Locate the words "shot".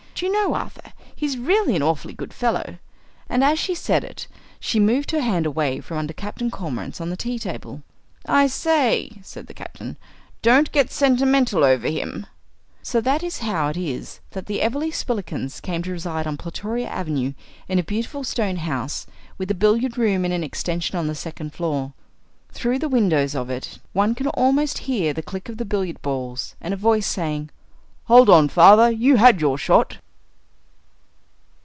29.57-29.97